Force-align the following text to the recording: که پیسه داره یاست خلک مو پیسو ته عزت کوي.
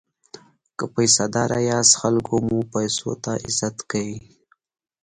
که 0.77 0.85
پیسه 0.95 1.25
داره 1.33 1.59
یاست 1.69 1.93
خلک 2.01 2.27
مو 2.47 2.59
پیسو 2.73 3.11
ته 3.23 3.31
عزت 3.45 3.77
کوي. 3.91 4.17